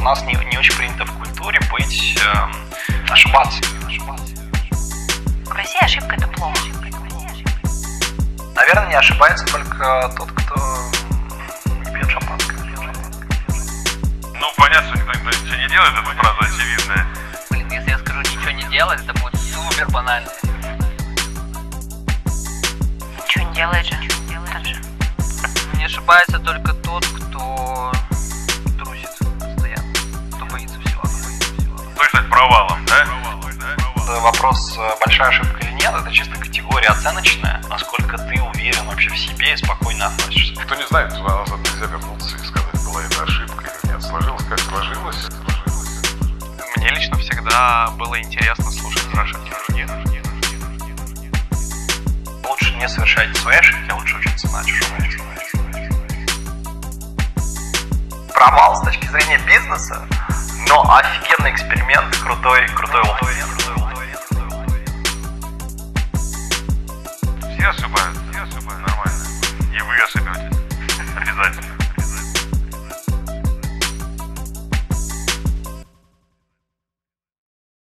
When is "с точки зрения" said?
58.76-59.38